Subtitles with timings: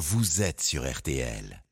[0.00, 1.62] vous êtes sur RTL.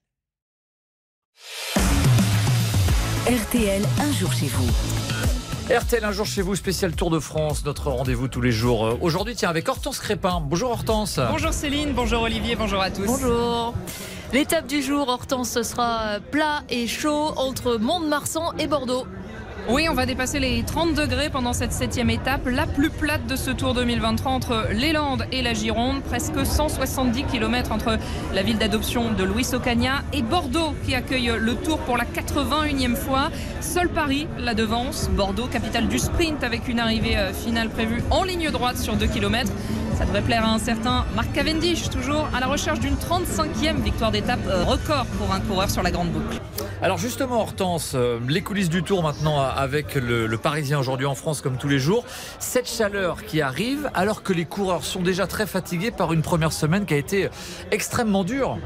[3.27, 5.75] RTL, un jour chez vous.
[5.75, 8.85] RTL un jour chez vous, spécial Tour de France, notre rendez-vous tous les jours.
[8.85, 10.43] Euh, Aujourd'hui, tiens, avec Hortense Crépin.
[10.45, 11.19] Bonjour Hortense.
[11.31, 13.07] Bonjour Céline, bonjour Olivier, bonjour à tous.
[13.07, 13.73] Bonjour.
[14.35, 19.07] L'étape du jour, Hortense, ce sera plat et chaud entre Mont-de-Marsan et Bordeaux.
[19.67, 23.37] Oui, on va dépasser les 30 degrés pendant cette septième étape, la plus plate de
[23.37, 26.03] ce Tour 2023 entre les Landes et la Gironde.
[26.03, 27.99] Presque 170 km entre
[28.33, 32.97] la ville d'adoption de Louis Ocaña et Bordeaux qui accueille le Tour pour la 81e
[32.97, 33.31] fois.
[33.61, 35.11] Seul Paris la devance.
[35.11, 39.07] Bordeaux, capitale du sprint avec une arrivée euh, finale prévue en ligne droite sur 2
[39.07, 39.51] km.
[39.99, 44.13] Ça devrait plaire à un certain Marc Cavendish, toujours à la recherche d'une 35e victoire
[44.13, 46.41] d'étape euh, record pour un coureur sur la grande boucle.
[46.81, 51.07] Alors justement Hortense, euh, les coulisses du Tour maintenant euh, avec le, le Parisien aujourd'hui
[51.07, 52.05] en France comme tous les jours.
[52.39, 56.53] Cette chaleur qui arrive alors que les coureurs sont déjà très fatigués par une première
[56.53, 57.31] semaine qui a été
[57.73, 58.59] extrêmement dure.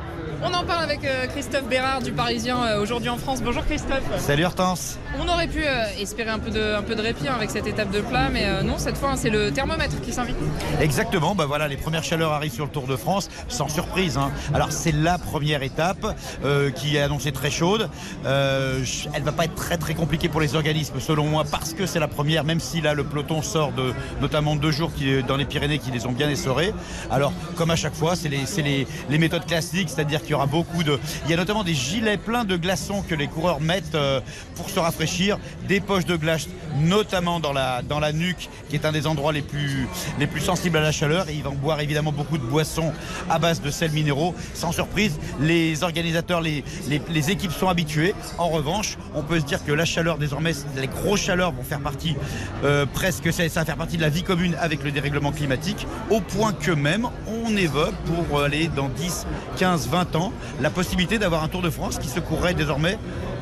[0.45, 3.41] On en parle avec euh, Christophe Bérard du Parisien euh, aujourd'hui en France.
[3.43, 4.03] Bonjour Christophe.
[4.19, 4.99] Salut Hortense.
[5.21, 7.69] On aurait pu euh, espérer un peu, de, un peu de répit hein, avec cette
[7.69, 10.37] étape de plat, mais non, cette fois hein, c'est le thermomètre qui s'invite.
[10.81, 14.17] Exactement, bah voilà, les premières chaleurs arrivent sur le Tour de France, sans surprise.
[14.17, 14.33] hein.
[14.53, 16.05] Alors c'est la première étape
[16.45, 17.89] euh, qui est annoncée très chaude.
[18.27, 18.83] Euh,
[19.15, 22.01] elle va pas être très très compliquée pour les organismes, selon moi, parce que c'est
[22.01, 25.45] la première, même si là le peloton sort de notamment deux jours qui, dans les
[25.45, 26.75] Pyrénées qui les ont bien essorés.
[27.13, 30.83] Alors comme à chaque fois, c'est les, les, les méthodes classiques, c'est-à-dire y aura beaucoup
[30.83, 34.21] de, il y a notamment des gilets pleins de glaçons que les coureurs mettent euh,
[34.57, 36.49] pour se rafraîchir, des poches de glace,
[36.81, 40.41] notamment dans la dans la nuque, qui est un des endroits les plus les plus
[40.41, 41.27] sensibles à la chaleur.
[41.31, 42.93] Ils vont boire évidemment beaucoup de boissons
[43.29, 44.35] à base de sels minéraux.
[44.55, 48.15] Sans surprise, les organisateurs, les, les, équipes sont habituées.
[48.39, 51.81] En revanche, on peut se dire que la chaleur désormais, les grosses chaleurs vont faire
[51.81, 52.17] partie
[52.65, 56.21] euh, presque, ça, va faire partie de la vie commune avec le dérèglement climatique, au
[56.21, 57.95] point que même on évoque
[58.29, 59.27] pour aller dans 10,
[59.59, 60.22] 15, 20 ans
[60.61, 62.99] la possibilité d'avoir un Tour de France qui se courrait désormais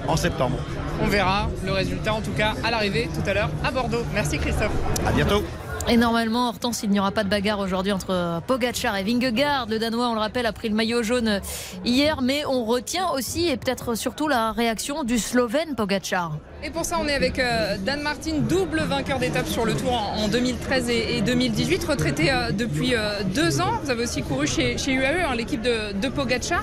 [0.06, 0.58] en septembre.
[1.02, 4.04] On verra le résultat en tout cas à l'arrivée tout à l'heure à Bordeaux.
[4.14, 4.72] Merci Christophe.
[5.06, 5.42] À bientôt.
[5.88, 9.66] Et normalement, Hortense, il n'y aura pas de bagarre aujourd'hui entre Pogacar et Vingegaard.
[9.66, 11.40] Le Danois, on le rappelle, a pris le maillot jaune
[11.84, 12.20] hier.
[12.22, 16.36] Mais on retient aussi et peut-être surtout la réaction du Slovène Pogacar.
[16.62, 19.94] Et pour ça, on est avec euh, Dan Martin, double vainqueur d'étape sur le Tour
[19.94, 23.72] en, en 2013 et, et 2018, retraité euh, depuis euh, deux ans.
[23.82, 26.62] Vous avez aussi couru chez, chez UAE, hein, l'équipe de, de Pogacar.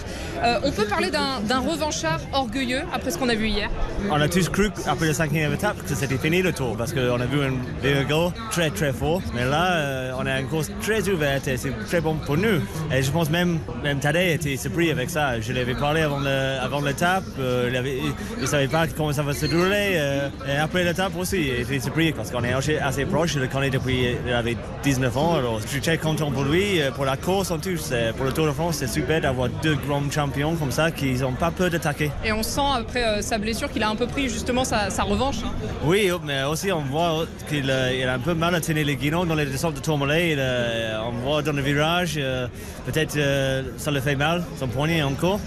[0.64, 3.70] On peut parler d'un revanchard orgueilleux après ce qu'on a vu hier?
[4.12, 7.20] On a tous cru après la cinquième étape que c'était fini le tour parce qu'on
[7.20, 9.22] a vu un Vingegaard très très fort.
[9.34, 12.62] Mais là, on a une course très ouverte et c'est très bon pour nous.
[12.92, 15.40] Et je pense même, même Tadej était surpris avec ça.
[15.40, 17.24] Je l'avais parlé avant l'étape.
[17.40, 19.87] il ne savait pas comment ça va se dérouler.
[19.96, 23.34] Euh, et après l'étape aussi, il était surpris parce qu'on est assez, assez proche.
[23.34, 25.36] Je le connais depuis il avait 19 ans.
[25.36, 27.78] Alors je suis très content pour lui, euh, pour la course en tout.
[27.78, 31.14] C'est- Pour le Tour de France, c'est super d'avoir deux grands champions comme ça qui
[31.16, 32.12] n'ont pas peur d'attaquer.
[32.26, 35.04] Et on sent après euh, sa blessure qu'il a un peu pris justement sa, sa
[35.04, 35.38] revanche.
[35.46, 35.52] hein.
[35.84, 38.96] Oui, mais aussi on voit qu'il euh, il a un peu mal à tenir les
[38.96, 40.32] guidons dans les descentes de Tourmalet.
[40.32, 42.48] Il, euh, on voit dans le virage, euh,
[42.86, 45.40] peut-être euh, ça le fait mal, son poignet encore.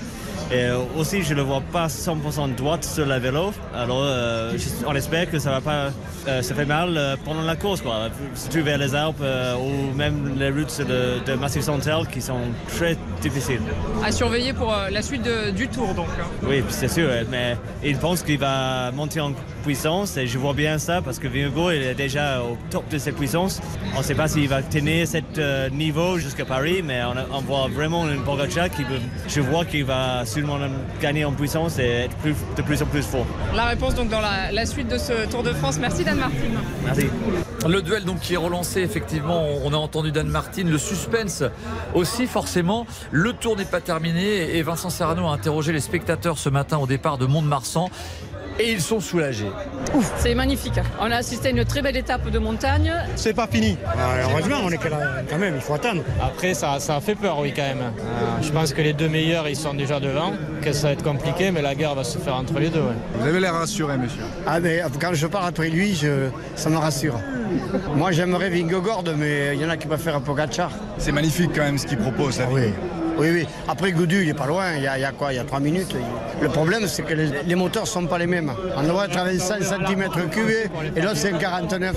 [0.52, 0.66] Et
[0.98, 3.52] aussi, je ne le vois pas 100% droite sur la vélo.
[3.74, 4.52] Alors, euh,
[4.86, 5.92] on espère que ça ne va pas
[6.28, 8.08] euh, se faire mal euh, pendant la course, quoi.
[8.34, 9.22] Surtout vers les Alpes
[9.62, 13.60] ou même les routes de, de Massif Central qui sont très difficiles.
[14.04, 16.08] À surveiller pour la suite de- du Tour donc.
[16.20, 16.24] hein.
[16.42, 20.78] Oui, c'est sûr, mais il pense qu'il va monter en puissance et je vois bien
[20.78, 23.60] ça parce que Vingegaard il est déjà au top de ses puissances.
[23.94, 27.02] On ne sait pas s'il va tenir ce niveau jusqu'à Paris, mais
[27.32, 28.94] on, voit vraiment une Pogacar qui, peut-
[29.28, 30.58] je vois qu'il va sûrement
[31.00, 33.26] gagner en puissance et être plus- de plus en plus fort.
[33.54, 35.78] La réponse donc dans la, la suite de ce Tour de France.
[35.80, 36.36] Merci Dan Martin.
[36.84, 37.06] Merci.
[37.68, 41.42] Le duel donc qui est relancé effectivement, on a entendu Dan Martin, le suspense
[41.94, 42.86] aussi forcément.
[43.10, 46.86] Le tour n'est pas terminé et Vincent Serrano a interrogé les spectateurs ce matin au
[46.86, 47.90] départ de Mont-de-Marsan
[48.58, 49.50] et ils sont soulagés.
[50.18, 50.74] C'est magnifique.
[51.00, 52.92] On a assisté à une très belle étape de montagne.
[53.16, 53.78] C'est pas fini.
[53.96, 56.02] Euh, heureusement, on est quand même, il faut attendre.
[56.22, 57.80] Après, ça, ça a fait peur, oui, quand même.
[57.80, 60.29] Euh, je pense que les deux meilleurs, ils sont déjà devant,
[60.62, 62.80] que ça va être compliqué, mais la guerre va se faire entre les deux.
[62.80, 62.94] ouais.
[63.18, 64.22] Vous avez l'air rassuré, monsieur.
[64.46, 67.18] Ah, mais quand je pars après lui, je- ça me rassure.
[67.96, 70.70] Moi, j'aimerais Vingegaard, mais il y en a qui préfèrent Pogacar.
[70.98, 72.38] C'est magnifique quand même ce qu'il propose.
[72.38, 72.46] là.
[72.50, 72.72] Oui.
[73.20, 73.46] Oui, oui.
[73.68, 74.76] Après, Goudu, il est pas loin.
[74.76, 75.30] Il y a, il y a quoi?
[75.30, 75.94] Il y a 3 minutes.
[76.40, 78.50] Le problème, c'est que les, les moteurs sont pas les mêmes.
[78.74, 81.94] On devrait être à 25 cm3 et l'autre, c'est un 49.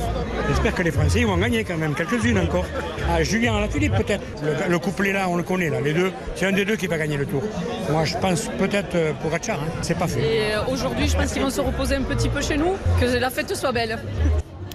[0.50, 2.66] J'espère que les Français vont gagner quand même, quelques-unes encore.
[3.10, 4.24] Ah, Julien Alaphilippe peut-être.
[4.44, 6.12] Le, le couplet là, on le connaît là, les deux.
[6.36, 7.42] C'est un des deux qui va gagner le tour.
[7.90, 9.72] Moi je pense peut-être euh, pour Gatchar, hein.
[9.82, 10.20] c'est pas fait.
[10.22, 13.06] Et euh, aujourd'hui, je pense qu'ils vont se reposer un petit peu chez nous, que
[13.06, 13.98] la fête soit belle.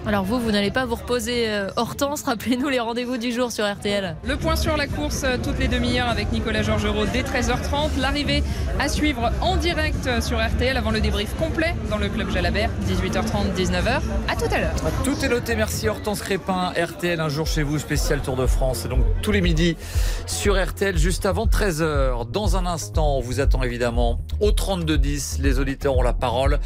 [0.09, 1.47] Alors vous, vous n'allez pas vous reposer.
[1.47, 4.15] euh, Hortense, rappelez-nous les rendez-vous du jour sur RTL.
[4.23, 7.99] Le point sur la course euh, toutes les demi-heures avec Nicolas Georgerot dès 13h30.
[7.99, 8.41] L'arrivée
[8.79, 12.71] à suivre en direct euh, sur RTL avant le débrief complet dans le club Jalabert,
[12.87, 14.01] 18h30, 19h.
[14.27, 14.73] À tout à l'heure.
[15.03, 16.73] Tout est noté, merci Hortense Crépin.
[16.75, 18.85] RTL, un jour chez vous, spécial Tour de France.
[18.85, 19.77] Et donc tous les midis
[20.25, 22.31] sur RTL, juste avant 13h.
[22.31, 25.39] Dans un instant, on vous attend évidemment au 32-10.
[25.39, 26.57] Les auditeurs ont la parole.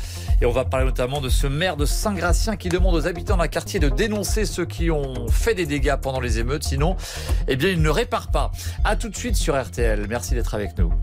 [0.41, 3.47] Et on va parler notamment de ce maire de Saint-Gratien qui demande aux habitants d'un
[3.47, 6.63] quartier de dénoncer ceux qui ont fait des dégâts pendant les émeutes.
[6.63, 6.95] Sinon,
[7.47, 8.51] eh bien, il ne répare pas.
[8.83, 10.05] À tout de suite sur RTL.
[10.09, 10.93] Merci d'être avec nous.